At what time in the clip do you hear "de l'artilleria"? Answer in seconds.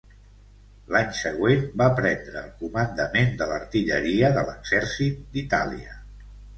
3.45-4.35